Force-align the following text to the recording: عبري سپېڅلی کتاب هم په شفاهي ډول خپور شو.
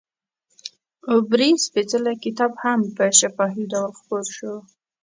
عبري 1.13 1.49
سپېڅلی 1.65 2.13
کتاب 2.23 2.51
هم 2.63 2.79
په 2.95 3.03
شفاهي 3.19 3.63
ډول 3.71 3.91
خپور 3.99 4.25
شو. 4.37 4.55